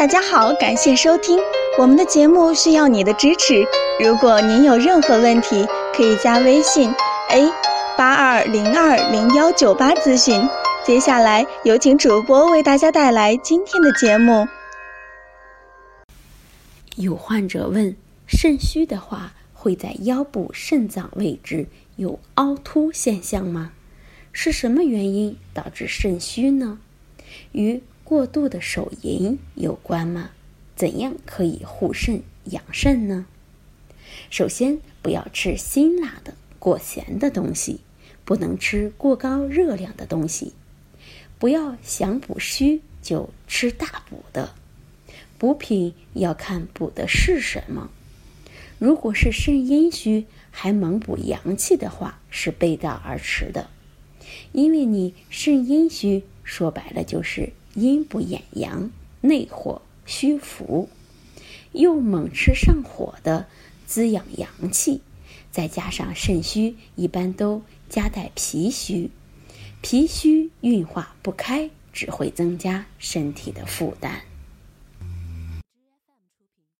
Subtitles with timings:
[0.00, 1.38] 大家好，感谢收听
[1.78, 3.62] 我们的节目，需要你的支持。
[4.02, 6.90] 如果您有任何问题，可以加微信
[7.28, 7.46] a
[7.98, 10.40] 八二零二零幺九八咨询。
[10.86, 14.48] 接下来有请主播为大家带来今天的节目。
[16.96, 17.94] 有患者问：
[18.26, 23.72] 肾虚的话，会在腰部肾脏位置有凹凸现象吗？
[24.32, 26.78] 是什么原因导致肾虚呢？
[27.52, 30.30] 与过度的手淫有关吗？
[30.74, 33.24] 怎样可以护肾养肾呢？
[34.30, 37.78] 首先，不要吃辛辣的、过咸的东西，
[38.24, 40.54] 不能吃过高热量的东西。
[41.38, 44.54] 不要想补虚就吃大补的，
[45.38, 47.92] 补品要看补的是什么。
[48.80, 53.70] 如果是肾阴虚还猛补阳气的话，是背道而驰的。
[54.52, 60.88] 因为你肾阴虚，说白了就是阴不掩阳，内火虚浮，
[61.72, 63.46] 又猛吃上火的
[63.86, 65.00] 滋养阳气，
[65.50, 69.10] 再加上肾虚，一般都夹带脾虚，
[69.82, 74.22] 脾虚运化不开，只会增加身体的负担。